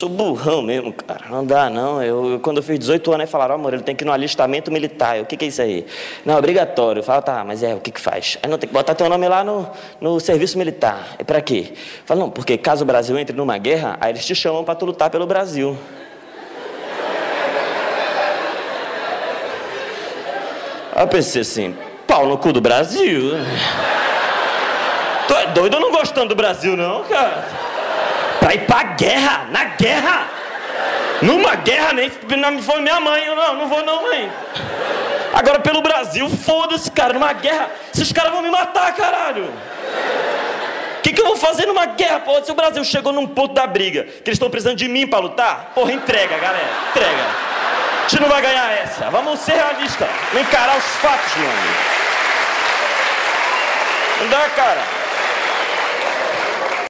[0.00, 1.24] sou burrão mesmo, cara.
[1.28, 2.00] Não dá, não.
[2.00, 4.12] Eu, eu quando eu fiz 18 anos, aí falaram, amor, ele tem que ir no
[4.12, 5.16] alistamento militar.
[5.16, 5.84] Eu, o que, que é isso aí?
[6.24, 7.00] Não, é obrigatório.
[7.00, 8.38] Eu falo, tá, mas é, o que que faz?
[8.40, 9.68] Aí não, tem que botar teu nome lá no,
[10.00, 11.16] no serviço militar.
[11.18, 11.72] E pra quê?
[12.06, 14.86] Fala, não, porque caso o Brasil entre numa guerra, aí eles te chamam pra tu
[14.86, 15.76] lutar pelo Brasil.
[20.94, 21.76] Aí eu pensei assim,
[22.06, 23.32] pau no cu do Brasil.
[25.26, 27.77] Tu é doido não gostando do Brasil, não, cara?
[28.40, 30.26] Pra ir pra guerra, na guerra!
[31.20, 34.30] Numa guerra, nem não foi minha mãe, eu não, não vou não, mãe.
[35.34, 39.44] Agora pelo Brasil, foda-se, cara, numa guerra, esses caras vão me matar, caralho.
[39.44, 42.44] O que, que eu vou fazer numa guerra, porra?
[42.44, 45.18] Se o Brasil chegou num ponto da briga, que eles estão precisando de mim pra
[45.18, 47.48] lutar, porra, entrega, galera, entrega.
[48.04, 49.10] A gente não vai ganhar essa.
[49.10, 51.98] Vamos ser realistas, encarar os fatos, mano.
[54.20, 55.07] Não dá, cara.